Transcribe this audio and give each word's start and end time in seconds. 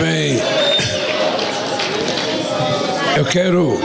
Bem, 0.00 0.40
eu 3.16 3.24
quero 3.26 3.78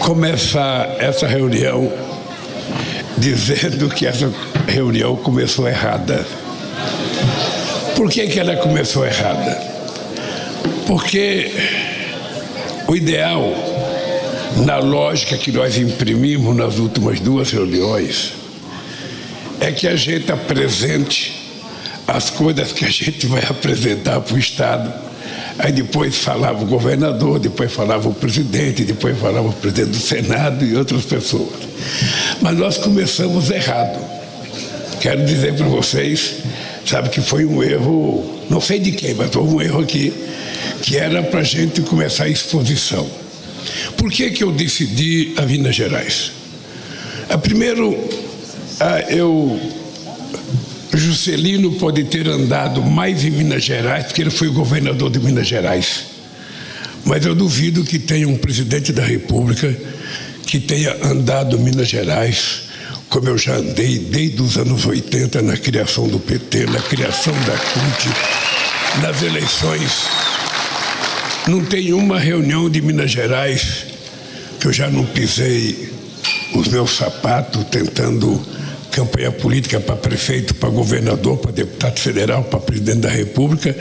começar 0.00 0.96
essa 0.98 1.26
reunião 1.26 1.90
dizendo 3.16 3.88
que 3.88 4.06
essa 4.06 4.30
reunião 4.68 5.16
começou 5.16 5.66
errada. 5.66 6.26
Por 7.96 8.10
que, 8.10 8.26
que 8.26 8.38
ela 8.38 8.56
começou 8.56 9.06
errada? 9.06 9.62
Porque 10.86 11.50
o 12.86 12.94
ideal, 12.94 13.50
na 14.64 14.76
lógica 14.76 15.38
que 15.38 15.50
nós 15.50 15.78
imprimimos 15.78 16.54
nas 16.54 16.78
últimas 16.78 17.18
duas 17.18 17.50
reuniões, 17.50 18.34
é 19.58 19.72
que 19.72 19.88
a 19.88 19.96
gente 19.96 20.30
apresente 20.30 21.45
as 22.06 22.30
coisas 22.30 22.72
que 22.72 22.84
a 22.84 22.90
gente 22.90 23.26
vai 23.26 23.42
apresentar 23.44 24.20
para 24.20 24.34
o 24.34 24.38
Estado. 24.38 24.92
Aí 25.58 25.72
depois 25.72 26.18
falava 26.18 26.62
o 26.62 26.66
governador, 26.66 27.38
depois 27.38 27.72
falava 27.72 28.08
o 28.08 28.14
presidente, 28.14 28.84
depois 28.84 29.18
falava 29.18 29.48
o 29.48 29.52
presidente 29.52 29.90
do 29.90 29.96
Senado 29.96 30.64
e 30.64 30.76
outras 30.76 31.04
pessoas. 31.04 31.54
Mas 32.40 32.56
nós 32.58 32.78
começamos 32.78 33.50
errado. 33.50 33.98
Quero 35.00 35.24
dizer 35.24 35.54
para 35.54 35.66
vocês, 35.66 36.34
sabe 36.84 37.08
que 37.08 37.20
foi 37.20 37.44
um 37.44 37.62
erro, 37.62 38.40
não 38.50 38.60
sei 38.60 38.78
de 38.78 38.92
quem, 38.92 39.14
mas 39.14 39.34
houve 39.34 39.54
um 39.54 39.60
erro 39.60 39.80
aqui, 39.80 40.12
que 40.82 40.96
era 40.96 41.22
para 41.22 41.40
a 41.40 41.44
gente 41.44 41.80
começar 41.82 42.24
a 42.24 42.28
exposição. 42.28 43.06
Por 43.96 44.10
que, 44.10 44.30
que 44.30 44.44
eu 44.44 44.52
decidi 44.52 45.34
a 45.36 45.42
Minas 45.42 45.74
Gerais? 45.74 46.32
A 47.28 47.38
primeiro, 47.38 47.96
eu 49.08 49.58
Juscelino 51.16 51.72
pode 51.72 52.04
ter 52.04 52.28
andado 52.28 52.82
mais 52.82 53.24
em 53.24 53.30
Minas 53.30 53.64
Gerais, 53.64 54.04
porque 54.04 54.20
ele 54.20 54.30
foi 54.30 54.48
governador 54.48 55.10
de 55.10 55.18
Minas 55.18 55.48
Gerais. 55.48 56.04
Mas 57.06 57.24
eu 57.24 57.34
duvido 57.34 57.82
que 57.82 57.98
tenha 57.98 58.28
um 58.28 58.36
presidente 58.36 58.92
da 58.92 59.02
República 59.02 59.74
que 60.46 60.60
tenha 60.60 60.94
andado 61.02 61.58
Minas 61.58 61.88
Gerais, 61.88 62.64
como 63.08 63.28
eu 63.30 63.38
já 63.38 63.54
andei 63.54 63.98
desde 63.98 64.42
os 64.42 64.58
anos 64.58 64.84
80 64.84 65.40
na 65.40 65.56
criação 65.56 66.06
do 66.06 66.20
PT, 66.20 66.66
na 66.66 66.80
criação 66.80 67.32
da 67.46 67.56
CUT, 67.56 68.08
nas 69.00 69.22
eleições. 69.22 69.92
Não 71.48 71.64
tem 71.64 71.94
uma 71.94 72.18
reunião 72.18 72.68
de 72.68 72.82
Minas 72.82 73.10
Gerais 73.10 73.86
que 74.60 74.66
eu 74.66 74.72
já 74.72 74.90
não 74.90 75.06
pisei 75.06 75.90
os 76.54 76.68
meus 76.68 76.94
sapatos 76.94 77.64
tentando 77.70 78.44
campanha 78.96 79.30
política 79.30 79.78
para 79.78 79.94
prefeito, 79.94 80.54
para 80.54 80.70
governador, 80.70 81.36
para 81.36 81.52
deputado 81.52 82.00
federal, 82.00 82.42
para 82.44 82.58
presidente 82.58 83.00
da 83.00 83.10
República. 83.10 83.76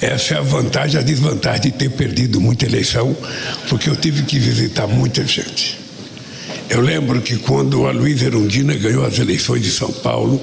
Essa 0.00 0.34
é 0.34 0.38
a 0.38 0.40
vantagem, 0.40 1.00
a 1.00 1.02
desvantagem 1.02 1.62
de 1.62 1.72
ter 1.72 1.90
perdido 1.90 2.40
muita 2.40 2.64
eleição, 2.64 3.16
porque 3.68 3.90
eu 3.90 3.96
tive 3.96 4.22
que 4.22 4.38
visitar 4.38 4.86
muita 4.86 5.26
gente. 5.26 5.80
Eu 6.70 6.80
lembro 6.80 7.20
que 7.20 7.38
quando 7.38 7.88
a 7.88 7.90
Luiz 7.90 8.22
Erundina 8.22 8.74
ganhou 8.76 9.04
as 9.04 9.18
eleições 9.18 9.62
de 9.62 9.70
São 9.72 9.92
Paulo, 9.92 10.40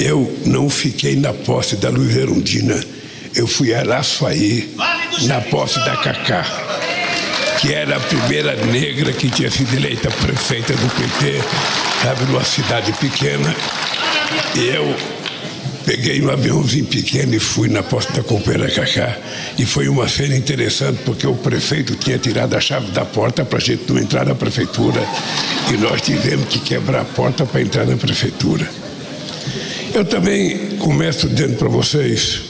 eu 0.00 0.34
não 0.46 0.70
fiquei 0.70 1.14
na 1.14 1.34
posse 1.34 1.76
da 1.76 1.90
Luiz 1.90 2.16
Erundina, 2.16 2.82
eu 3.34 3.46
fui 3.46 3.74
a 3.74 3.80
Araçuaí, 3.80 4.74
na 5.26 5.42
posse 5.42 5.78
da 5.80 5.94
Cacá 5.98 6.65
que 7.66 7.74
era 7.74 7.96
a 7.96 8.00
primeira 8.00 8.54
negra 8.66 9.12
que 9.12 9.28
tinha 9.28 9.50
sido 9.50 9.74
eleita 9.74 10.08
prefeita 10.08 10.72
do 10.72 10.88
PT, 10.88 11.40
sabe, 12.00 12.24
numa 12.26 12.44
cidade 12.44 12.92
pequena. 12.92 13.52
E 14.54 14.68
eu 14.68 14.94
peguei 15.84 16.22
um 16.22 16.30
aviãozinho 16.30 16.84
pequeno 16.84 17.34
e 17.34 17.40
fui 17.40 17.68
na 17.68 17.82
posta 17.82 18.12
da 18.12 18.22
companheira 18.22 18.70
Cacá. 18.70 19.18
E 19.58 19.66
foi 19.66 19.88
uma 19.88 20.06
cena 20.06 20.36
interessante, 20.36 21.00
porque 21.04 21.26
o 21.26 21.34
prefeito 21.34 21.96
tinha 21.96 22.16
tirado 22.18 22.54
a 22.54 22.60
chave 22.60 22.92
da 22.92 23.04
porta 23.04 23.44
para 23.44 23.58
a 23.58 23.60
gente 23.60 23.92
não 23.92 23.98
entrar 23.98 24.24
na 24.24 24.36
prefeitura. 24.36 25.00
E 25.68 25.76
nós 25.76 26.00
tivemos 26.02 26.48
que 26.48 26.60
quebrar 26.60 27.00
a 27.00 27.04
porta 27.04 27.44
para 27.44 27.60
entrar 27.60 27.84
na 27.84 27.96
prefeitura. 27.96 28.64
Eu 29.92 30.04
também 30.04 30.76
começo 30.78 31.28
dizendo 31.28 31.56
para 31.56 31.68
vocês 31.68 32.42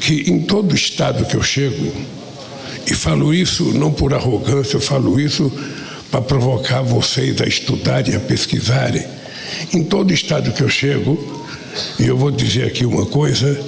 que 0.00 0.30
em 0.30 0.40
todo 0.40 0.74
estado 0.74 1.26
que 1.26 1.34
eu 1.34 1.42
chego, 1.42 1.92
e 2.86 2.94
falo 2.94 3.32
isso 3.32 3.64
não 3.72 3.92
por 3.92 4.12
arrogância, 4.14 4.76
eu 4.76 4.80
falo 4.80 5.20
isso 5.20 5.50
para 6.10 6.20
provocar 6.20 6.82
vocês 6.82 7.40
a 7.40 7.46
estudarem, 7.46 8.14
a 8.14 8.20
pesquisarem. 8.20 9.04
Em 9.72 9.82
todo 9.82 10.12
estado 10.12 10.52
que 10.52 10.62
eu 10.62 10.68
chego, 10.68 11.18
e 11.98 12.06
eu 12.06 12.16
vou 12.16 12.30
dizer 12.30 12.66
aqui 12.66 12.84
uma 12.84 13.06
coisa, 13.06 13.58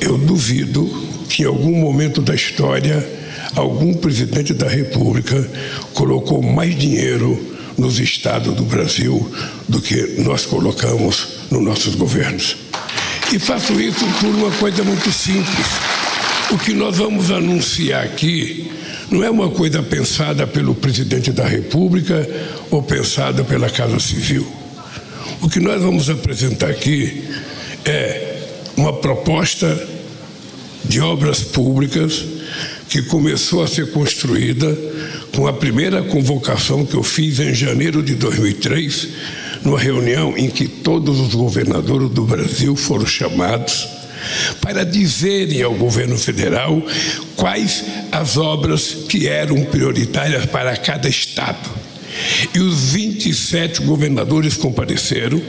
eu 0.00 0.16
duvido 0.16 0.84
que 1.28 1.42
em 1.42 1.46
algum 1.46 1.76
momento 1.76 2.20
da 2.20 2.34
história 2.34 3.06
algum 3.54 3.92
presidente 3.94 4.54
da 4.54 4.68
República 4.68 5.48
colocou 5.94 6.42
mais 6.42 6.76
dinheiro 6.76 7.38
nos 7.76 7.98
estados 7.98 8.54
do 8.54 8.64
Brasil 8.64 9.30
do 9.68 9.80
que 9.80 10.22
nós 10.22 10.46
colocamos 10.46 11.28
nos 11.50 11.62
nossos 11.62 11.94
governos. 11.94 12.56
E 13.32 13.38
faço 13.38 13.80
isso 13.80 14.04
por 14.20 14.28
uma 14.28 14.50
coisa 14.52 14.82
muito 14.84 15.10
simples. 15.10 15.66
O 16.52 16.58
que 16.58 16.74
nós 16.74 16.98
vamos 16.98 17.30
anunciar 17.30 18.04
aqui 18.04 18.70
não 19.10 19.24
é 19.24 19.30
uma 19.30 19.48
coisa 19.48 19.82
pensada 19.82 20.46
pelo 20.46 20.74
presidente 20.74 21.32
da 21.32 21.46
República 21.46 22.28
ou 22.70 22.82
pensada 22.82 23.42
pela 23.42 23.70
Casa 23.70 23.98
Civil. 23.98 24.46
O 25.40 25.48
que 25.48 25.58
nós 25.58 25.80
vamos 25.80 26.10
apresentar 26.10 26.68
aqui 26.68 27.24
é 27.86 28.36
uma 28.76 28.92
proposta 28.92 29.88
de 30.84 31.00
obras 31.00 31.40
públicas 31.40 32.22
que 32.90 33.00
começou 33.00 33.62
a 33.62 33.66
ser 33.66 33.90
construída 33.90 34.76
com 35.34 35.46
a 35.46 35.54
primeira 35.54 36.02
convocação 36.02 36.84
que 36.84 36.94
eu 36.94 37.02
fiz 37.02 37.40
em 37.40 37.54
janeiro 37.54 38.02
de 38.02 38.14
2003, 38.14 39.08
numa 39.64 39.78
reunião 39.78 40.36
em 40.36 40.50
que 40.50 40.68
todos 40.68 41.18
os 41.18 41.34
governadores 41.34 42.10
do 42.10 42.26
Brasil 42.26 42.76
foram 42.76 43.06
chamados 43.06 44.01
para 44.60 44.84
dizerem 44.84 45.62
ao 45.62 45.74
governo 45.74 46.18
federal 46.18 46.82
quais 47.36 47.84
as 48.10 48.36
obras 48.36 48.96
que 49.08 49.28
eram 49.28 49.64
prioritárias 49.64 50.46
para 50.46 50.76
cada 50.76 51.08
estado. 51.08 51.82
E 52.54 52.60
os 52.60 52.92
27 52.92 53.82
governadores 53.82 54.56
compareceram, 54.56 55.40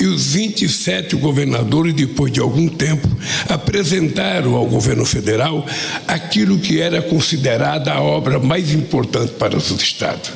e 0.00 0.04
os 0.06 0.32
27 0.32 1.16
governadores, 1.16 1.94
depois 1.94 2.32
de 2.32 2.40
algum 2.40 2.68
tempo, 2.68 3.08
apresentaram 3.48 4.54
ao 4.54 4.66
governo 4.66 5.04
federal 5.04 5.66
aquilo 6.08 6.58
que 6.58 6.80
era 6.80 7.02
considerada 7.02 7.92
a 7.92 8.00
obra 8.00 8.38
mais 8.38 8.72
importante 8.72 9.32
para 9.32 9.56
os 9.56 9.70
estados. 9.70 10.30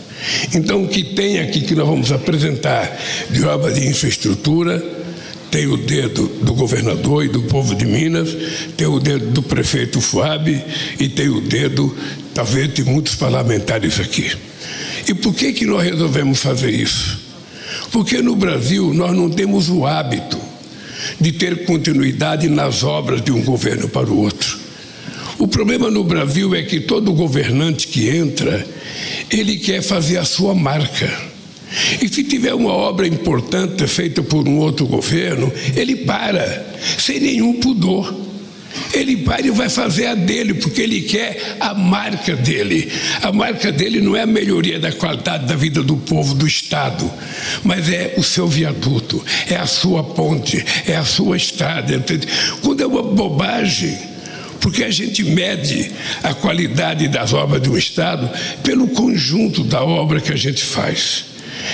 Então, 0.54 0.84
o 0.84 0.88
que 0.88 1.02
tem 1.02 1.40
aqui 1.40 1.62
que 1.62 1.74
nós 1.74 1.88
vamos 1.88 2.12
apresentar 2.12 2.98
de 3.30 3.42
obra 3.44 3.72
de 3.72 3.86
infraestrutura, 3.86 4.99
tem 5.50 5.66
o 5.66 5.76
dedo 5.76 6.26
do 6.42 6.54
governador 6.54 7.24
e 7.24 7.28
do 7.28 7.42
povo 7.42 7.74
de 7.74 7.84
Minas, 7.84 8.36
tem 8.76 8.86
o 8.86 9.00
dedo 9.00 9.26
do 9.26 9.42
prefeito 9.42 10.00
Fuab 10.00 10.64
e 10.98 11.08
tem 11.08 11.28
o 11.28 11.40
dedo, 11.40 11.94
talvez, 12.34 12.72
de 12.72 12.84
muitos 12.84 13.16
parlamentares 13.16 13.98
aqui. 13.98 14.32
E 15.08 15.14
por 15.14 15.34
que, 15.34 15.52
que 15.52 15.66
nós 15.66 15.82
resolvemos 15.82 16.40
fazer 16.40 16.70
isso? 16.70 17.18
Porque 17.90 18.22
no 18.22 18.36
Brasil 18.36 18.94
nós 18.94 19.16
não 19.16 19.28
temos 19.28 19.68
o 19.68 19.84
hábito 19.84 20.38
de 21.20 21.32
ter 21.32 21.64
continuidade 21.64 22.48
nas 22.48 22.82
obras 22.82 23.22
de 23.22 23.32
um 23.32 23.42
governo 23.42 23.88
para 23.88 24.08
o 24.08 24.18
outro. 24.18 24.58
O 25.38 25.48
problema 25.48 25.90
no 25.90 26.04
Brasil 26.04 26.54
é 26.54 26.62
que 26.62 26.80
todo 26.80 27.12
governante 27.12 27.88
que 27.88 28.08
entra, 28.08 28.64
ele 29.30 29.56
quer 29.56 29.82
fazer 29.82 30.18
a 30.18 30.24
sua 30.24 30.54
marca. 30.54 31.29
E 32.00 32.08
se 32.08 32.24
tiver 32.24 32.54
uma 32.54 32.72
obra 32.72 33.06
importante 33.06 33.86
feita 33.86 34.22
por 34.22 34.48
um 34.48 34.58
outro 34.58 34.86
governo, 34.86 35.52
ele 35.76 35.96
para, 35.96 36.74
sem 36.98 37.20
nenhum 37.20 37.54
pudor. 37.54 38.30
Ele 38.92 39.18
para 39.18 39.46
e 39.46 39.50
vai 39.50 39.68
fazer 39.68 40.06
a 40.06 40.14
dele, 40.14 40.54
porque 40.54 40.80
ele 40.80 41.02
quer 41.02 41.56
a 41.60 41.74
marca 41.74 42.34
dele. 42.34 42.90
A 43.22 43.32
marca 43.32 43.70
dele 43.70 44.00
não 44.00 44.16
é 44.16 44.22
a 44.22 44.26
melhoria 44.26 44.78
da 44.78 44.92
qualidade 44.92 45.46
da 45.46 45.56
vida 45.56 45.82
do 45.82 45.96
povo 45.96 46.34
do 46.34 46.46
Estado, 46.46 47.10
mas 47.64 47.88
é 47.88 48.14
o 48.16 48.22
seu 48.22 48.48
viaduto, 48.48 49.24
é 49.48 49.56
a 49.56 49.66
sua 49.66 50.02
ponte, 50.02 50.64
é 50.86 50.96
a 50.96 51.04
sua 51.04 51.36
estrada. 51.36 52.04
Quando 52.62 52.82
é 52.82 52.86
uma 52.86 53.02
bobagem, 53.02 53.96
porque 54.60 54.84
a 54.84 54.90
gente 54.90 55.24
mede 55.24 55.90
a 56.22 56.34
qualidade 56.34 57.08
das 57.08 57.32
obras 57.32 57.62
de 57.62 57.70
um 57.70 57.76
Estado 57.76 58.28
pelo 58.62 58.88
conjunto 58.88 59.64
da 59.64 59.82
obra 59.82 60.20
que 60.20 60.32
a 60.32 60.36
gente 60.36 60.62
faz. 60.62 61.29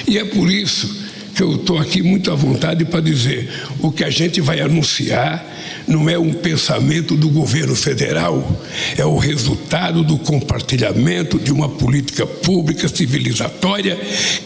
E 0.06 0.18
é 0.18 0.24
por 0.24 0.50
isso 0.50 1.06
que 1.36 1.42
eu 1.42 1.56
estou 1.56 1.78
aqui 1.78 2.02
muito 2.02 2.32
à 2.32 2.34
vontade 2.34 2.86
para 2.86 3.00
dizer 3.00 3.52
o 3.80 3.92
que 3.92 4.02
a 4.02 4.08
gente 4.08 4.40
vai 4.40 4.58
anunciar 4.58 5.44
não 5.86 6.08
é 6.08 6.18
um 6.18 6.32
pensamento 6.32 7.14
do 7.14 7.28
governo 7.28 7.76
federal, 7.76 8.60
é 8.96 9.04
o 9.04 9.18
resultado 9.18 10.02
do 10.02 10.18
compartilhamento 10.18 11.38
de 11.38 11.52
uma 11.52 11.68
política 11.68 12.26
pública 12.26 12.88
civilizatória 12.88 13.96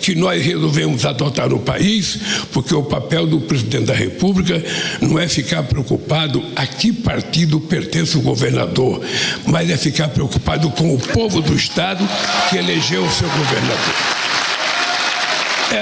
que 0.00 0.14
nós 0.14 0.44
resolvemos 0.44 1.06
adotar 1.06 1.48
no 1.48 1.60
país, 1.60 2.18
porque 2.52 2.74
o 2.74 2.82
papel 2.82 3.26
do 3.26 3.40
presidente 3.40 3.84
da 3.86 3.94
República 3.94 4.62
não 5.00 5.18
é 5.18 5.28
ficar 5.28 5.62
preocupado 5.62 6.42
a 6.56 6.66
que 6.66 6.92
partido 6.92 7.60
pertence 7.60 8.16
o 8.18 8.22
governador, 8.22 9.00
mas 9.46 9.70
é 9.70 9.76
ficar 9.76 10.08
preocupado 10.08 10.70
com 10.70 10.94
o 10.94 10.98
povo 10.98 11.40
do 11.40 11.54
Estado 11.54 12.06
que 12.50 12.56
elegeu 12.56 13.04
o 13.04 13.10
seu 13.12 13.28
governador. 13.28 14.19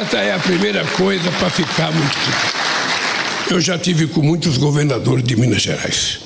Essa 0.08 0.20
é 0.20 0.32
a 0.32 0.38
primeira 0.38 0.82
coisa 0.86 1.30
para 1.32 1.50
ficar 1.50 1.92
muito 1.92 2.14
claro. 2.14 3.50
Eu 3.50 3.60
já 3.60 3.76
tive 3.76 4.06
com 4.06 4.22
muitos 4.22 4.56
governadores 4.56 5.22
de 5.22 5.36
Minas 5.36 5.60
Gerais, 5.60 6.20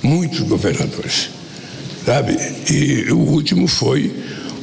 muitos 0.00 0.38
governadores, 0.42 1.30
sabe? 2.06 2.38
E 2.70 3.10
o 3.10 3.18
último 3.18 3.66
foi 3.66 4.14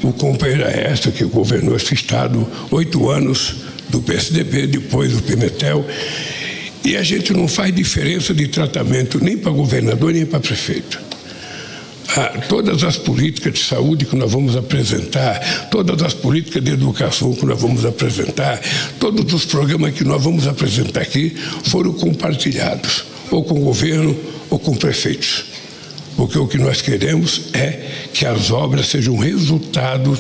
o 0.02 0.14
companheiro 0.14 0.66
Aécio, 0.66 1.12
que 1.12 1.26
governou 1.26 1.76
esse 1.76 1.94
estado 1.94 2.48
oito 2.72 3.10
anos 3.10 3.56
do 3.90 4.02
PSDB, 4.02 4.68
depois 4.68 5.12
do 5.12 5.22
Pimentel. 5.22 5.86
E 6.86 6.96
a 6.96 7.04
gente 7.04 7.34
não 7.34 7.50
faz 7.50 7.76
diferença 7.76 8.34
de 8.34 8.48
tratamento 8.48 9.22
nem 9.22 9.38
para 9.38 9.52
governador 9.52 10.14
nem 10.14 10.26
para 10.26 10.40
prefeito. 10.40 10.98
Ah, 12.18 12.34
todas 12.50 12.84
as 12.84 12.98
políticas 12.98 13.54
de 13.54 13.60
saúde 13.60 14.06
que 14.06 14.16
nós 14.16 14.32
vamos 14.32 14.58
apresentar, 14.58 15.70
todas 15.70 16.02
as 16.02 16.14
políticas 16.14 16.62
de 16.62 16.72
educação 16.72 17.34
que 17.34 17.46
nós 17.46 17.60
vamos 17.60 17.86
apresentar, 17.86 18.60
todos 19.00 19.34
os 19.34 19.46
programas 19.46 19.94
que 19.94 20.04
nós 20.04 20.22
vamos 20.22 20.46
apresentar 20.46 21.02
aqui 21.02 21.30
foram 21.64 21.94
compartilhados, 21.94 23.06
ou 23.30 23.44
com 23.44 23.62
o 23.62 23.64
governo 23.64 24.18
ou 24.50 24.60
com 24.60 24.76
prefeitos 24.76 25.61
porque 26.22 26.38
o 26.38 26.46
que 26.46 26.60
nós 26.60 26.84
queremos 26.84 27.46
é 27.52 27.80
que 28.14 28.28
as 28.28 28.52
obras 28.52 28.86
sejam 28.86 29.18
resultados 29.18 30.20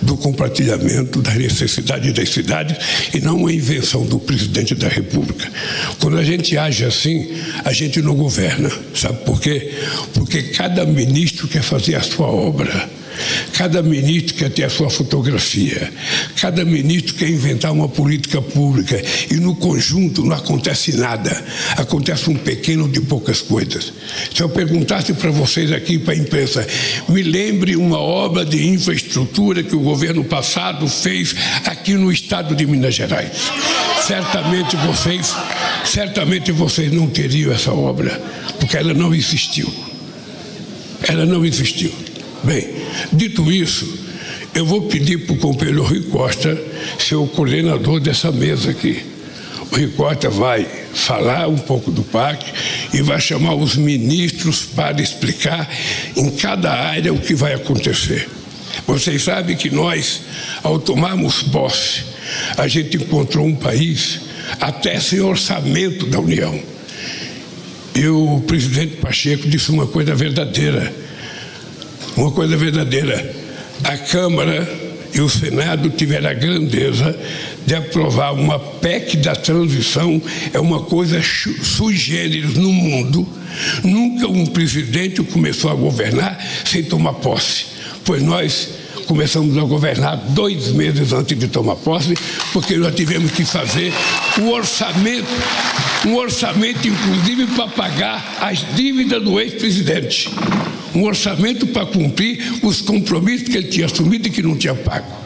do 0.00 0.16
compartilhamento 0.16 1.20
das 1.20 1.34
necessidades 1.34 2.10
das 2.14 2.30
cidades 2.30 2.78
e 3.12 3.20
não 3.20 3.36
uma 3.36 3.52
invenção 3.52 4.06
do 4.06 4.18
presidente 4.18 4.74
da 4.74 4.88
República. 4.88 5.52
Quando 6.00 6.16
a 6.16 6.24
gente 6.24 6.56
age 6.56 6.86
assim, 6.86 7.28
a 7.66 7.70
gente 7.70 8.00
não 8.00 8.14
governa. 8.14 8.70
Sabe 8.94 9.22
por 9.26 9.38
quê? 9.42 9.74
Porque 10.14 10.42
cada 10.42 10.86
ministro 10.86 11.46
quer 11.46 11.62
fazer 11.62 11.96
a 11.96 12.02
sua 12.02 12.28
obra. 12.28 13.01
Cada 13.54 13.82
ministro 13.82 14.34
quer 14.34 14.50
ter 14.50 14.64
a 14.64 14.70
sua 14.70 14.90
fotografia, 14.90 15.92
cada 16.40 16.64
ministro 16.64 17.14
quer 17.14 17.28
inventar 17.28 17.72
uma 17.72 17.88
política 17.88 18.40
pública 18.40 19.02
e 19.30 19.34
no 19.34 19.54
conjunto 19.54 20.24
não 20.24 20.36
acontece 20.36 20.96
nada, 20.96 21.44
acontece 21.76 22.30
um 22.30 22.34
pequeno 22.34 22.88
de 22.88 23.00
poucas 23.00 23.40
coisas. 23.40 23.92
Se 24.34 24.42
eu 24.42 24.48
perguntasse 24.48 25.12
para 25.14 25.30
vocês 25.30 25.72
aqui, 25.72 25.98
para 25.98 26.14
a 26.14 26.16
imprensa, 26.16 26.66
me 27.08 27.22
lembre 27.22 27.76
uma 27.76 27.98
obra 27.98 28.44
de 28.44 28.66
infraestrutura 28.66 29.62
que 29.62 29.76
o 29.76 29.80
governo 29.80 30.24
passado 30.24 30.88
fez 30.88 31.34
aqui 31.64 31.94
no 31.94 32.10
estado 32.10 32.54
de 32.54 32.66
Minas 32.66 32.94
Gerais. 32.94 33.30
Certamente 34.06 34.76
vocês, 34.76 35.34
certamente 35.84 36.50
vocês 36.50 36.92
não 36.92 37.06
teriam 37.08 37.52
essa 37.52 37.72
obra, 37.72 38.20
porque 38.58 38.76
ela 38.76 38.92
não 38.92 39.14
existiu. 39.14 39.72
Ela 41.08 41.24
não 41.24 41.44
existiu. 41.44 41.92
Bem, 42.44 42.68
dito 43.12 43.52
isso, 43.52 43.86
eu 44.52 44.66
vou 44.66 44.82
pedir 44.82 45.18
para 45.18 45.34
o 45.34 45.38
companheiro 45.38 45.84
Rui 45.84 46.02
Costa 46.02 46.60
ser 46.98 47.14
o 47.14 47.26
coordenador 47.26 48.00
dessa 48.00 48.32
mesa 48.32 48.70
aqui. 48.70 49.04
O 49.70 49.76
Rui 49.76 49.88
Costa 49.88 50.28
vai 50.28 50.66
falar 50.92 51.46
um 51.46 51.56
pouco 51.56 51.92
do 51.92 52.02
PAC 52.02 52.44
e 52.92 53.00
vai 53.00 53.20
chamar 53.20 53.54
os 53.54 53.76
ministros 53.76 54.62
para 54.62 55.00
explicar 55.00 55.70
em 56.16 56.30
cada 56.32 56.72
área 56.72 57.12
o 57.14 57.20
que 57.20 57.34
vai 57.34 57.54
acontecer. 57.54 58.28
Vocês 58.88 59.22
sabem 59.22 59.56
que 59.56 59.70
nós, 59.70 60.22
ao 60.64 60.80
tomarmos 60.80 61.44
posse, 61.44 62.02
a 62.56 62.66
gente 62.66 62.96
encontrou 62.96 63.46
um 63.46 63.54
país 63.54 64.20
até 64.60 64.98
sem 64.98 65.20
orçamento 65.20 66.06
da 66.06 66.18
União. 66.18 66.58
E 67.94 68.06
o 68.08 68.42
presidente 68.46 68.96
Pacheco 68.96 69.48
disse 69.48 69.70
uma 69.70 69.86
coisa 69.86 70.14
verdadeira 70.14 70.92
uma 72.16 72.30
coisa 72.30 72.56
verdadeira. 72.56 73.34
A 73.84 73.96
Câmara 73.96 74.68
e 75.14 75.20
o 75.20 75.28
Senado 75.28 75.90
tiveram 75.90 76.30
a 76.30 76.34
grandeza 76.34 77.18
de 77.66 77.74
aprovar 77.74 78.32
uma 78.32 78.58
PEC 78.58 79.18
da 79.18 79.36
transição, 79.36 80.20
é 80.52 80.58
uma 80.58 80.80
coisa 80.80 81.20
sui 81.22 81.96
generis 81.96 82.54
no 82.54 82.72
mundo. 82.72 83.28
Nunca 83.84 84.26
um 84.26 84.46
presidente 84.46 85.22
começou 85.22 85.70
a 85.70 85.74
governar 85.74 86.38
sem 86.64 86.82
tomar 86.82 87.14
posse, 87.14 87.66
pois 88.04 88.22
nós 88.22 88.70
começamos 89.06 89.58
a 89.58 89.62
governar 89.62 90.16
dois 90.16 90.68
meses 90.68 91.12
antes 91.12 91.38
de 91.38 91.48
tomar 91.48 91.76
posse, 91.76 92.14
porque 92.52 92.76
nós 92.76 92.94
tivemos 92.94 93.32
que 93.32 93.44
fazer 93.44 93.92
o 94.40 94.48
orçamento, 94.48 95.26
um 96.06 96.16
orçamento 96.16 96.88
inclusive 96.88 97.46
para 97.48 97.68
pagar 97.68 98.38
as 98.40 98.64
dívidas 98.74 99.22
do 99.22 99.38
ex-presidente 99.38 100.30
um 100.94 101.04
orçamento 101.04 101.66
para 101.68 101.86
cumprir 101.86 102.60
os 102.62 102.80
compromissos 102.80 103.48
que 103.48 103.56
ele 103.56 103.68
tinha 103.68 103.86
assumido 103.86 104.28
e 104.28 104.30
que 104.30 104.42
não 104.42 104.56
tinha 104.56 104.74
pago. 104.74 105.22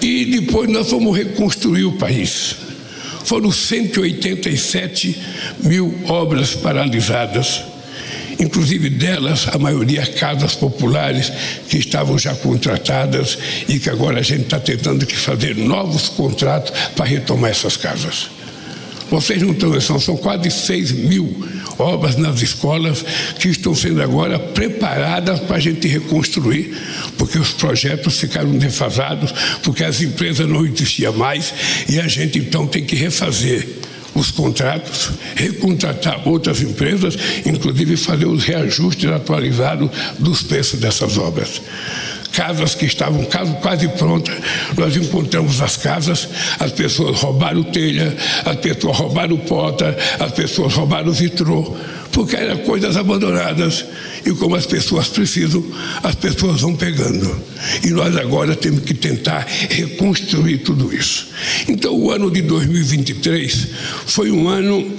E 0.00 0.24
depois 0.24 0.68
nós 0.68 0.90
fomos 0.90 1.16
reconstruir 1.16 1.84
o 1.84 1.92
país. 1.92 2.56
Foram 3.24 3.52
187 3.52 5.16
mil 5.60 5.94
obras 6.08 6.54
paralisadas, 6.54 7.62
inclusive 8.38 8.90
delas, 8.90 9.46
a 9.48 9.58
maioria 9.58 10.04
casas 10.04 10.56
populares 10.56 11.32
que 11.68 11.78
estavam 11.78 12.18
já 12.18 12.34
contratadas 12.34 13.38
e 13.68 13.78
que 13.78 13.88
agora 13.88 14.18
a 14.18 14.22
gente 14.22 14.42
está 14.42 14.58
tentando 14.58 15.06
que 15.06 15.16
fazer 15.16 15.56
novos 15.56 16.08
contratos 16.08 16.72
para 16.96 17.04
retomar 17.04 17.52
essas 17.52 17.76
casas. 17.76 18.41
Vocês 19.12 19.42
não 19.42 19.52
têm 19.52 19.68
noção, 19.68 20.00
são 20.00 20.16
quase 20.16 20.50
6 20.50 20.92
mil 20.92 21.46
obras 21.78 22.16
nas 22.16 22.40
escolas 22.40 23.04
que 23.38 23.50
estão 23.50 23.74
sendo 23.74 24.00
agora 24.00 24.38
preparadas 24.38 25.38
para 25.40 25.56
a 25.56 25.60
gente 25.60 25.86
reconstruir, 25.86 26.74
porque 27.18 27.38
os 27.38 27.50
projetos 27.50 28.18
ficaram 28.18 28.56
defasados, 28.56 29.30
porque 29.62 29.84
as 29.84 30.00
empresas 30.00 30.48
não 30.48 30.64
existiam 30.64 31.12
mais 31.12 31.52
e 31.90 32.00
a 32.00 32.08
gente 32.08 32.38
então 32.38 32.66
tem 32.66 32.86
que 32.86 32.96
refazer 32.96 33.68
os 34.14 34.30
contratos, 34.30 35.10
recontratar 35.36 36.26
outras 36.26 36.62
empresas, 36.62 37.14
inclusive 37.44 37.98
fazer 37.98 38.24
os 38.24 38.44
reajustes 38.44 39.10
atualizados 39.10 39.90
dos 40.18 40.42
preços 40.42 40.80
dessas 40.80 41.18
obras 41.18 41.60
casas 42.32 42.74
que 42.74 42.86
estavam 42.86 43.24
quase 43.60 43.88
prontas. 43.88 44.34
Nós 44.76 44.96
encontramos 44.96 45.60
as 45.60 45.76
casas, 45.76 46.28
as 46.58 46.72
pessoas 46.72 47.20
roubaram 47.20 47.62
telha, 47.62 48.16
as 48.44 48.56
pessoas 48.56 48.96
roubaram 48.96 49.36
porta, 49.36 49.96
as 50.18 50.32
pessoas 50.32 50.74
roubaram 50.74 51.12
vitrô, 51.12 51.76
porque 52.10 52.36
eram 52.36 52.58
coisas 52.58 52.96
abandonadas. 52.96 53.84
E 54.24 54.32
como 54.32 54.54
as 54.54 54.66
pessoas 54.66 55.08
precisam, 55.08 55.64
as 56.02 56.14
pessoas 56.14 56.60
vão 56.60 56.74
pegando. 56.74 57.40
E 57.84 57.90
nós 57.90 58.16
agora 58.16 58.54
temos 58.54 58.84
que 58.84 58.94
tentar 58.94 59.46
reconstruir 59.68 60.58
tudo 60.58 60.94
isso. 60.94 61.28
Então, 61.68 61.94
o 61.94 62.10
ano 62.10 62.30
de 62.30 62.42
2023 62.42 63.68
foi 64.06 64.30
um 64.30 64.48
ano 64.48 64.90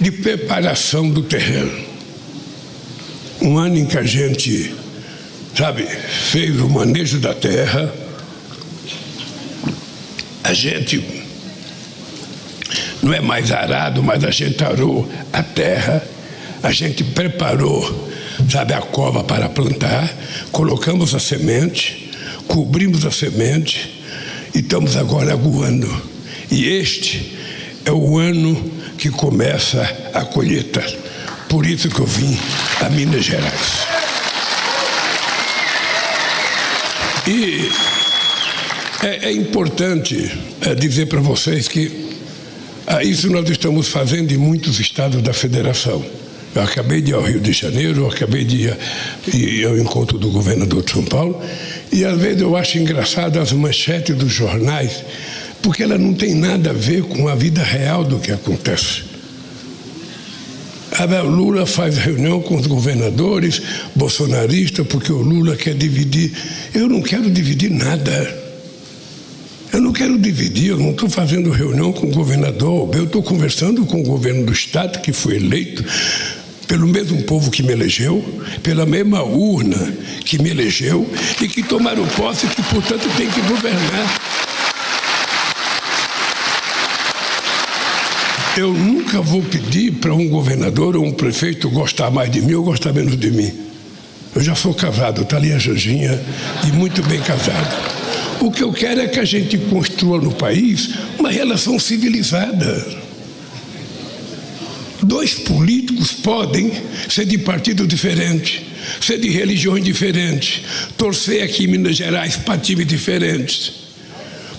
de 0.00 0.10
preparação 0.10 1.10
do 1.10 1.22
terreno. 1.22 1.90
Um 3.42 3.58
ano 3.58 3.78
em 3.78 3.86
que 3.86 3.96
a 3.96 4.02
gente 4.02 4.74
sabe, 5.54 5.86
fez 5.86 6.58
o 6.60 6.68
manejo 6.68 7.18
da 7.18 7.34
terra. 7.34 7.92
A 10.42 10.52
gente 10.52 11.02
não 13.02 13.12
é 13.12 13.20
mais 13.20 13.50
arado, 13.50 14.02
mas 14.02 14.24
a 14.24 14.30
gente 14.30 14.62
arou 14.62 15.10
a 15.32 15.42
terra, 15.42 16.02
a 16.62 16.70
gente 16.70 17.02
preparou, 17.02 18.10
sabe, 18.50 18.74
a 18.74 18.80
cova 18.80 19.24
para 19.24 19.48
plantar, 19.48 20.12
colocamos 20.52 21.14
a 21.14 21.20
semente, 21.20 22.10
cobrimos 22.46 23.04
a 23.06 23.10
semente 23.10 24.02
e 24.54 24.58
estamos 24.58 24.96
agora 24.96 25.32
aguando. 25.32 25.88
E 26.50 26.66
este 26.66 27.38
é 27.84 27.92
o 27.92 28.18
ano 28.18 28.54
que 28.98 29.08
começa 29.08 29.80
a 30.12 30.24
colheita. 30.24 30.84
Por 31.48 31.64
isso 31.66 31.88
que 31.88 32.00
eu 32.00 32.06
vim 32.06 32.38
a 32.80 32.88
Minas 32.90 33.24
Gerais. 33.24 33.99
E 37.30 37.70
é, 39.06 39.28
é 39.28 39.32
importante 39.32 40.36
é, 40.62 40.74
dizer 40.74 41.06
para 41.06 41.20
vocês 41.20 41.68
que 41.68 42.10
ah, 42.88 43.04
isso 43.04 43.30
nós 43.30 43.48
estamos 43.48 43.86
fazendo 43.86 44.32
em 44.32 44.36
muitos 44.36 44.80
estados 44.80 45.22
da 45.22 45.32
federação. 45.32 46.04
Eu 46.52 46.62
acabei 46.62 47.00
de 47.00 47.12
ir 47.12 47.14
ao 47.14 47.22
Rio 47.22 47.38
de 47.38 47.52
Janeiro, 47.52 48.00
eu 48.00 48.08
acabei 48.08 48.44
de 48.44 48.64
ir, 48.64 48.76
ir 49.32 49.64
ao 49.64 49.78
encontro 49.78 50.18
do 50.18 50.28
governador 50.28 50.82
de 50.82 50.90
São 50.90 51.04
Paulo, 51.04 51.40
e 51.92 52.04
às 52.04 52.18
vezes 52.18 52.42
eu 52.42 52.56
acho 52.56 52.78
engraçado 52.78 53.38
as 53.38 53.52
manchetes 53.52 54.16
dos 54.16 54.32
jornais 54.32 55.04
porque 55.62 55.84
ela 55.84 55.96
não 55.96 56.12
tem 56.12 56.34
nada 56.34 56.70
a 56.70 56.72
ver 56.72 57.02
com 57.02 57.28
a 57.28 57.36
vida 57.36 57.62
real 57.62 58.02
do 58.02 58.18
que 58.18 58.32
acontece. 58.32 59.09
Lula 61.22 61.66
faz 61.66 61.96
reunião 61.96 62.40
com 62.40 62.56
os 62.56 62.66
governadores 62.66 63.60
bolsonaristas 63.94 64.86
porque 64.86 65.12
o 65.12 65.22
Lula 65.22 65.56
quer 65.56 65.74
dividir. 65.74 66.32
Eu 66.74 66.88
não 66.88 67.00
quero 67.00 67.30
dividir 67.30 67.70
nada. 67.70 68.38
Eu 69.72 69.80
não 69.80 69.92
quero 69.92 70.18
dividir, 70.18 70.70
eu 70.70 70.78
não 70.78 70.90
estou 70.90 71.08
fazendo 71.08 71.50
reunião 71.50 71.92
com 71.92 72.08
o 72.08 72.10
governador, 72.10 72.90
eu 72.92 73.04
estou 73.04 73.22
conversando 73.22 73.86
com 73.86 74.00
o 74.00 74.02
governo 74.02 74.44
do 74.44 74.52
Estado, 74.52 75.00
que 75.00 75.12
foi 75.12 75.36
eleito 75.36 75.84
pelo 76.66 76.86
mesmo 76.86 77.22
povo 77.22 77.50
que 77.50 77.62
me 77.62 77.72
elegeu, 77.72 78.24
pela 78.62 78.86
mesma 78.86 79.22
urna 79.22 79.92
que 80.24 80.40
me 80.40 80.50
elegeu 80.50 81.08
e 81.40 81.48
que 81.48 81.64
tomaram 81.64 82.06
posse 82.08 82.46
e 82.46 82.48
que, 82.48 82.62
portanto, 82.62 83.08
tem 83.16 83.28
que 83.28 83.40
governar. 83.42 84.20
Eu 88.60 88.74
nunca 88.74 89.22
vou 89.22 89.40
pedir 89.40 89.90
para 89.92 90.12
um 90.12 90.28
governador 90.28 90.94
ou 90.94 91.02
um 91.02 91.12
prefeito 91.12 91.70
gostar 91.70 92.10
mais 92.10 92.30
de 92.30 92.42
mim 92.42 92.52
ou 92.52 92.62
gostar 92.62 92.92
menos 92.92 93.16
de 93.18 93.30
mim. 93.30 93.50
Eu 94.34 94.42
já 94.42 94.54
sou 94.54 94.74
casado, 94.74 95.22
está 95.22 95.38
ali 95.38 95.50
a 95.50 95.58
Janjinha, 95.58 96.20
e 96.68 96.72
muito 96.72 97.02
bem 97.04 97.22
casado. 97.22 97.74
O 98.38 98.52
que 98.52 98.62
eu 98.62 98.70
quero 98.70 99.00
é 99.00 99.08
que 99.08 99.18
a 99.18 99.24
gente 99.24 99.56
construa 99.56 100.20
no 100.20 100.32
país 100.32 100.90
uma 101.18 101.30
relação 101.30 101.78
civilizada. 101.78 102.86
Dois 105.02 105.32
políticos 105.32 106.12
podem 106.12 106.70
ser 107.08 107.24
de 107.24 107.38
partido 107.38 107.86
diferente, 107.86 108.66
ser 109.00 109.18
de 109.18 109.30
religiões 109.30 109.82
diferentes, 109.82 110.60
torcer 110.98 111.42
aqui 111.42 111.64
em 111.64 111.68
Minas 111.68 111.96
Gerais 111.96 112.36
para 112.36 112.58
times 112.58 112.86
diferentes. 112.86 113.72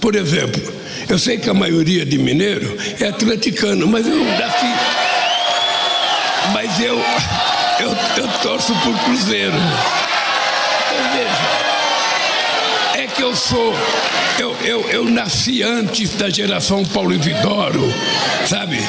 Por 0.01 0.15
exemplo, 0.15 0.61
eu 1.07 1.17
sei 1.17 1.37
que 1.37 1.49
a 1.49 1.53
maioria 1.53 2.05
de 2.05 2.17
mineiro 2.17 2.75
é 2.99 3.07
atleticano, 3.07 3.87
mas 3.87 4.05
eu 4.07 4.25
nasci. 4.25 4.65
Mas 6.53 6.79
eu, 6.79 6.97
eu, 7.79 7.89
eu 8.17 8.27
torço 8.41 8.73
por 8.79 8.97
Cruzeiro. 9.05 9.53
Então 9.53 11.11
veja 11.13 11.61
que 13.15 13.21
eu 13.23 13.35
sou. 13.35 13.75
Eu, 14.39 14.55
eu, 14.63 14.89
eu 14.89 15.05
nasci 15.05 15.61
antes 15.61 16.15
da 16.15 16.29
geração 16.29 16.83
Paulo 16.85 17.13
Isidoro, 17.13 17.93
sabe? 18.45 18.79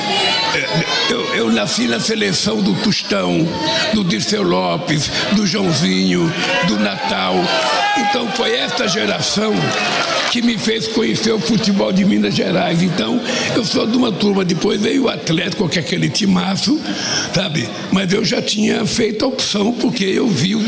Eu, 1.11 1.35
eu 1.35 1.53
nasci 1.53 1.87
na 1.87 2.01
seleção 2.01 2.63
do 2.63 2.75
Tostão, 2.77 3.47
do 3.93 4.05
Dirceu 4.05 4.43
Lopes, 4.43 5.11
do 5.33 5.47
Joãozinho, 5.47 6.33
do 6.67 6.79
Natal. 6.79 7.35
Então 7.99 8.31
foi 8.33 8.57
esta 8.57 8.89
geração 8.89 9.53
que 10.33 10.41
me 10.41 10.57
fez 10.57 10.89
conhecer 10.89 11.31
o 11.31 11.39
futebol 11.39 11.93
de 11.93 12.07
Minas 12.07 12.35
Gerais. 12.35 12.83
Então, 12.83 13.21
eu 13.55 13.63
sou 13.67 13.87
de 13.87 13.99
uma 13.99 14.11
turma, 14.11 14.43
depois 14.43 14.81
veio 14.81 15.05
o 15.05 15.09
Atlético, 15.11 15.69
que 15.69 15.79
é 15.79 15.83
aquele 15.83 16.09
timaço, 16.09 16.81
sabe? 17.35 17.69
Mas 17.91 18.11
eu 18.15 18.25
já 18.25 18.41
tinha 18.41 18.87
feito 18.87 19.27
a 19.27 19.29
opção, 19.29 19.75
porque 19.75 20.05
eu 20.05 20.27
vi 20.27 20.57
o, 20.57 20.63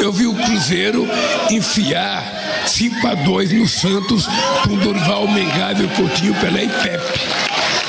eu 0.00 0.10
vi 0.10 0.26
o 0.26 0.32
Cruzeiro 0.32 1.06
enfiar 1.50 2.64
5 2.66 3.06
a 3.06 3.14
2 3.14 3.52
no 3.52 3.68
Santos 3.68 4.26
com 4.64 4.78
Durval 4.78 5.28
Mengável, 5.28 5.90
Coutinho, 5.90 6.34
Pelé 6.36 6.64
e 6.64 6.68
Pepe. 6.68 7.20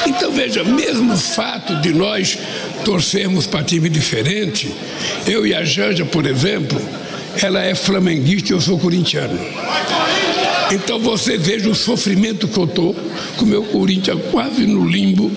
Então 0.06 0.30
veja, 0.30 0.62
mesmo 0.66 1.14
o 1.14 1.18
fato 1.18 1.78
de 1.78 1.94
nós 1.94 2.38
torcermos 2.84 3.48
para 3.48 3.64
time 3.64 3.88
diferente, 3.88 4.70
eu 5.26 5.48
e 5.48 5.56
a 5.56 5.64
Janja, 5.64 6.04
por 6.04 6.26
exemplo, 6.26 6.82
ela 7.42 7.64
é 7.64 7.74
flamenguista 7.74 8.52
e 8.52 8.56
eu 8.56 8.60
sou 8.60 8.78
corintiano. 8.78 9.40
Então 10.74 11.00
você 11.00 11.38
veja 11.38 11.70
o 11.70 11.76
sofrimento 11.76 12.48
que 12.48 12.58
eu 12.58 12.64
estou 12.64 12.96
com 13.38 13.46
o 13.46 13.48
meu 13.48 13.64
Corinthians 13.64 14.20
quase 14.32 14.66
no 14.66 14.84
limbo 14.88 15.32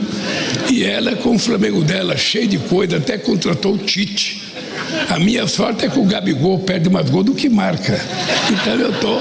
e 0.71 0.83
ela 0.83 1.15
com 1.15 1.35
o 1.35 1.39
Flamengo 1.39 1.83
dela 1.83 2.17
cheio 2.17 2.49
de 2.49 2.57
coisa, 2.57 2.97
até 2.97 3.19
contratou 3.19 3.75
o 3.75 3.79
Tite. 3.79 4.43
A 5.11 5.19
minha 5.19 5.47
sorte 5.47 5.85
é 5.85 5.91
que 5.91 5.99
o 5.99 6.05
Gabigol 6.05 6.61
perde 6.61 6.89
mais 6.89 7.11
gol 7.11 7.23
do 7.23 7.35
que 7.35 7.51
marca. 7.51 8.01
Então 8.51 8.77
eu 8.77 8.91
estou 8.91 9.21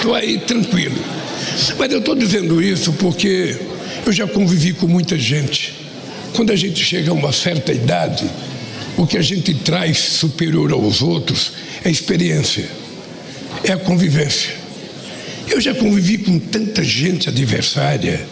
tô, 0.00 0.08
tô 0.08 0.14
aí 0.14 0.38
tranquilo. 0.38 0.96
Mas 1.76 1.92
eu 1.92 1.98
estou 1.98 2.14
dizendo 2.14 2.62
isso 2.62 2.92
porque 2.92 3.58
eu 4.06 4.12
já 4.12 4.28
convivi 4.28 4.72
com 4.72 4.86
muita 4.86 5.18
gente. 5.18 5.74
Quando 6.36 6.52
a 6.52 6.56
gente 6.56 6.84
chega 6.84 7.10
a 7.10 7.14
uma 7.14 7.32
certa 7.32 7.72
idade, 7.72 8.24
o 8.96 9.04
que 9.04 9.18
a 9.18 9.22
gente 9.22 9.52
traz 9.52 9.98
superior 9.98 10.70
aos 10.70 11.02
outros 11.02 11.52
é 11.84 11.90
experiência, 11.90 12.68
é 13.64 13.72
a 13.72 13.76
convivência. 13.76 14.63
Eu 15.48 15.60
já 15.60 15.74
convivi 15.74 16.18
com 16.18 16.38
tanta 16.38 16.82
gente 16.82 17.28
adversária, 17.28 18.26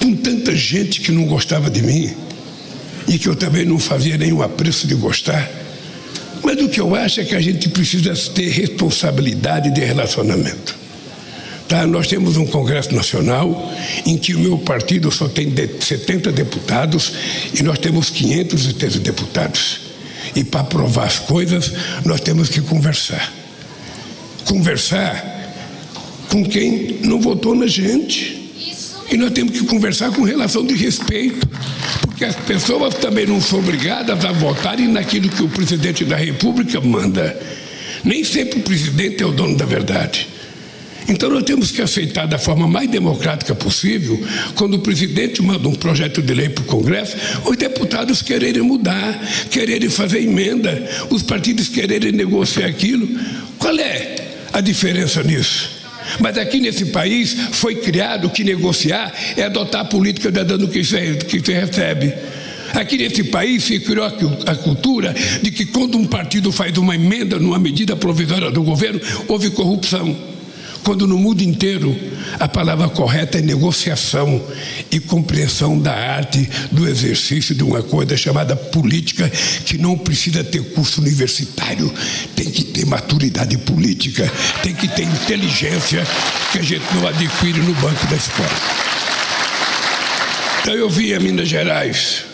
com 0.00 0.14
tanta 0.14 0.54
gente 0.54 1.00
que 1.00 1.12
não 1.12 1.24
gostava 1.26 1.68
de 1.68 1.82
mim 1.82 2.14
e 3.08 3.18
que 3.18 3.28
eu 3.28 3.34
também 3.34 3.64
não 3.64 3.78
fazia 3.78 4.16
nenhum 4.16 4.42
apreço 4.42 4.86
de 4.86 4.94
gostar. 4.94 5.50
Mas 6.42 6.58
o 6.62 6.68
que 6.68 6.80
eu 6.80 6.94
acho 6.94 7.20
é 7.20 7.24
que 7.24 7.34
a 7.34 7.40
gente 7.40 7.68
precisa 7.68 8.14
ter 8.32 8.48
responsabilidade 8.48 9.70
de 9.70 9.80
relacionamento. 9.80 10.78
Tá? 11.68 11.86
Nós 11.86 12.08
temos 12.08 12.36
um 12.36 12.46
Congresso 12.46 12.94
Nacional 12.94 13.72
em 14.06 14.16
que 14.16 14.34
o 14.34 14.38
meu 14.38 14.58
partido 14.58 15.10
só 15.10 15.28
tem 15.28 15.52
70 15.80 16.32
deputados 16.32 17.12
e 17.54 17.62
nós 17.62 17.78
temos 17.78 18.10
513 18.10 18.98
deputados. 19.00 19.80
E 20.34 20.44
para 20.44 20.60
aprovar 20.60 21.06
as 21.06 21.18
coisas, 21.18 21.72
nós 22.04 22.20
temos 22.20 22.48
que 22.48 22.60
conversar. 22.60 23.32
Conversar 24.44 25.39
com 26.30 26.44
quem 26.44 26.98
não 27.02 27.20
votou 27.20 27.54
na 27.54 27.66
gente. 27.66 28.38
E 29.10 29.16
nós 29.16 29.32
temos 29.32 29.58
que 29.58 29.66
conversar 29.66 30.12
com 30.12 30.22
relação 30.22 30.64
de 30.64 30.74
respeito, 30.74 31.46
porque 32.02 32.24
as 32.24 32.36
pessoas 32.36 32.94
também 32.94 33.26
não 33.26 33.40
são 33.40 33.58
obrigadas 33.58 34.24
a 34.24 34.30
votarem 34.30 34.86
naquilo 34.86 35.28
que 35.28 35.42
o 35.42 35.48
presidente 35.48 36.04
da 36.04 36.16
República 36.16 36.80
manda. 36.80 37.38
Nem 38.04 38.22
sempre 38.22 38.60
o 38.60 38.62
presidente 38.62 39.22
é 39.22 39.26
o 39.26 39.32
dono 39.32 39.56
da 39.56 39.66
verdade. 39.66 40.28
Então 41.08 41.28
nós 41.28 41.42
temos 41.42 41.72
que 41.72 41.82
aceitar 41.82 42.26
da 42.26 42.38
forma 42.38 42.68
mais 42.68 42.88
democrática 42.88 43.52
possível, 43.52 44.22
quando 44.54 44.74
o 44.74 44.78
presidente 44.78 45.42
manda 45.42 45.68
um 45.68 45.74
projeto 45.74 46.22
de 46.22 46.32
lei 46.32 46.48
para 46.48 46.62
o 46.62 46.66
Congresso, 46.66 47.16
os 47.44 47.56
deputados 47.56 48.22
quererem 48.22 48.62
mudar, 48.62 49.20
quererem 49.50 49.88
fazer 49.88 50.22
emenda, 50.22 50.88
os 51.10 51.24
partidos 51.24 51.68
quererem 51.68 52.12
negociar 52.12 52.68
aquilo. 52.68 53.08
Qual 53.58 53.76
é 53.76 54.14
a 54.52 54.60
diferença 54.60 55.20
nisso? 55.24 55.79
Mas 56.18 56.36
aqui 56.38 56.60
nesse 56.60 56.86
país 56.86 57.36
foi 57.52 57.76
criado 57.76 58.30
que 58.30 58.42
negociar 58.42 59.12
é 59.36 59.44
adotar 59.44 59.82
a 59.82 59.84
política 59.84 60.30
da 60.30 60.42
dando 60.42 60.68
que 60.68 60.82
você, 60.82 61.14
que 61.16 61.38
você 61.38 61.54
recebe. 61.54 62.12
Aqui 62.74 62.96
nesse 62.96 63.24
país 63.24 63.64
se 63.64 63.80
criou 63.80 64.06
a 64.06 64.54
cultura 64.54 65.14
de 65.42 65.50
que 65.50 65.66
quando 65.66 65.98
um 65.98 66.04
partido 66.04 66.52
faz 66.52 66.76
uma 66.78 66.94
emenda 66.94 67.38
numa 67.38 67.58
medida 67.58 67.96
provisória 67.96 68.50
do 68.50 68.62
governo, 68.62 69.00
houve 69.26 69.50
corrupção 69.50 70.29
quando 70.82 71.06
no 71.06 71.18
mundo 71.18 71.42
inteiro 71.42 71.96
a 72.38 72.48
palavra 72.48 72.88
correta 72.88 73.38
é 73.38 73.42
negociação 73.42 74.42
e 74.90 74.98
compreensão 74.98 75.78
da 75.78 75.92
arte 75.92 76.48
do 76.70 76.88
exercício 76.88 77.54
de 77.54 77.62
uma 77.62 77.82
coisa 77.82 78.16
chamada 78.16 78.56
política, 78.56 79.30
que 79.64 79.76
não 79.78 79.96
precisa 79.96 80.42
ter 80.42 80.62
curso 80.72 81.00
universitário, 81.00 81.92
tem 82.34 82.50
que 82.50 82.64
ter 82.64 82.86
maturidade 82.86 83.56
política, 83.58 84.30
tem 84.62 84.74
que 84.74 84.88
ter 84.88 85.02
inteligência 85.02 86.06
que 86.52 86.58
a 86.58 86.62
gente 86.62 86.84
não 86.94 87.06
adquire 87.06 87.60
no 87.60 87.74
banco 87.74 88.06
da 88.06 88.16
escola. 88.16 88.50
Então 90.62 90.74
eu 90.74 90.88
vim 90.88 91.12
a 91.12 91.20
Minas 91.20 91.48
Gerais 91.48 92.24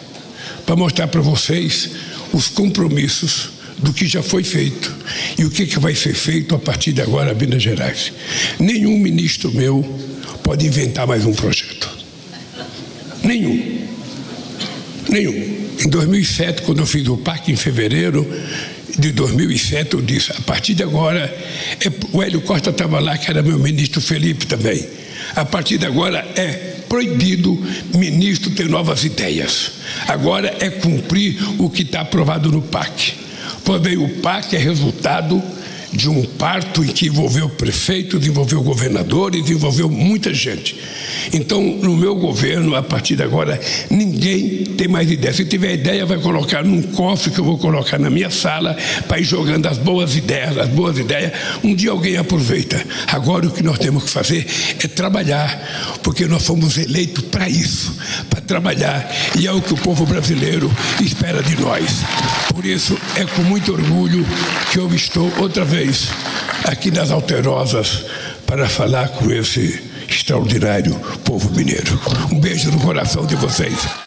para 0.65 0.77
mostrar 0.77 1.07
para 1.09 1.21
vocês 1.21 1.91
os 2.33 2.49
compromissos 2.49 3.56
do 3.79 3.93
que 3.93 4.07
já 4.07 4.23
foi 4.23 4.43
feito 4.43 4.95
e 5.39 5.45
o 5.45 5.51
que, 5.51 5.67
que 5.67 5.79
vai 5.79 5.95
ser 5.95 6.15
feito 6.15 6.55
a 6.55 6.59
partir 6.59 6.93
de 6.93 7.03
agora 7.03 7.33
em 7.33 7.35
Minas 7.35 7.63
Gerais. 7.63 8.13
Nenhum 8.59 8.99
ministro 8.99 9.53
meu 9.53 9.83
pode 10.43 10.67
inventar 10.67 11.07
mais 11.07 11.25
um 11.25 11.33
projeto. 11.33 11.89
Nenhum. 13.23 13.87
Nenhum. 15.09 15.57
Em 15.85 15.89
2007, 15.89 16.63
quando 16.63 16.81
eu 16.81 16.87
fiz 16.87 17.07
o 17.09 17.17
PAC 17.17 17.53
em 17.53 17.57
fevereiro 17.57 18.27
de 18.99 19.13
2007, 19.13 19.95
eu 19.95 20.03
disse: 20.03 20.33
a 20.33 20.41
partir 20.41 20.75
de 20.75 20.83
agora, 20.83 21.23
é, 21.81 21.91
o 22.13 22.23
Hélio 22.23 22.41
Costa 22.41 22.71
estava 22.71 22.99
lá, 22.99 23.19
que 23.19 23.31
era 23.31 23.43
meu 23.43 23.59
ministro 23.59 24.01
Felipe 24.01 24.47
também. 24.47 24.87
A 25.35 25.45
partir 25.45 25.77
de 25.79 25.85
agora 25.85 26.27
é 26.37 26.77
proibido 26.89 27.61
ministro 27.95 28.51
ter 28.51 28.69
novas 28.69 29.05
ideias. 29.05 29.73
Agora 30.07 30.57
é 30.61 30.71
cumprir 30.71 31.37
o 31.59 31.69
que 31.69 31.83
está 31.83 32.01
aprovado 32.01 32.51
no 32.51 32.63
PAC. 32.63 33.26
Quando 33.67 33.83
veio 33.83 34.05
o 34.05 34.09
PAC, 34.09 34.55
é 34.55 34.59
resultado 34.61 35.43
de 35.93 36.09
um 36.09 36.23
parto 36.25 36.85
em 36.85 36.89
que 36.89 37.07
envolveu 37.07 37.49
prefeitos, 37.49 38.27
envolveu 38.27 38.63
governadores, 38.63 39.49
envolveu 39.51 39.89
muita 39.89 40.33
gente. 40.33 40.77
Então, 41.33 41.63
no 41.63 41.97
meu 41.97 42.15
governo, 42.15 42.75
a 42.75 42.83
partir 42.83 43.17
de 43.17 43.23
agora, 43.23 43.61
ninguém 43.91 44.65
tem 44.77 44.89
mais 44.89 45.11
ideia. 45.11 45.33
Se 45.33 45.45
tiver 45.45 45.75
ideia, 45.75 46.07
vai 46.07 46.19
colocar 46.19 46.65
num 46.65 46.83
cofre 46.83 47.31
que 47.31 47.39
eu 47.39 47.45
vou 47.45 47.59
colocar 47.59 47.99
na 47.99 48.11
minha 48.11 48.31
sala 48.31 48.77
para 49.09 49.19
ir 49.19 49.25
jogando 49.25 49.67
as 49.67 49.79
boas 49.79 50.17
ideias, 50.17 50.57
as 50.59 50.69
boas 50.69 50.99
ideias. 50.99 51.33
Um 51.63 51.75
dia 51.75 51.91
alguém 51.91 52.17
aproveita. 52.17 52.85
Agora 53.09 53.47
o 53.47 53.51
que 53.51 53.63
nós 53.63 53.79
temos 53.79 54.05
que 54.05 54.11
fazer 54.11 54.47
é 54.83 54.89
trabalhar, 54.89 55.99
porque 56.03 56.27
nós 56.27 56.45
fomos 56.45 56.77
eleitos 56.79 57.25
para 57.25 57.49
isso, 57.49 57.97
para 58.29 58.41
trabalhar. 58.41 59.11
E 59.39 59.47
é 59.47 59.53
o 59.53 59.61
que 59.61 59.75
o 59.75 59.77
povo 59.77 60.07
brasileiro 60.07 60.71
espera 61.01 61.43
de 61.43 61.61
nós. 61.61 62.03
Por 62.55 62.65
isso, 62.65 62.97
é 63.17 63.25
com 63.25 63.43
muito 63.43 63.73
orgulho 63.73 64.25
que 64.73 64.79
eu 64.79 64.93
estou 64.95 65.31
outra 65.39 65.65
vez 65.77 66.09
aqui 66.65 66.91
nas 66.91 67.11
Alterosas 67.11 68.07
para 68.47 68.67
falar 68.67 69.11
com 69.11 69.31
esse 69.31 69.85
extraordinário 70.09 70.95
povo 71.23 71.51
mineiro. 71.51 72.01
Um 72.33 72.41
beijo 72.41 72.71
no 72.71 72.81
coração 72.81 73.27
de 73.27 73.37
vocês. 73.37 73.87